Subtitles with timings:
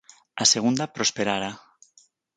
[0.41, 1.51] A segunda prosperara.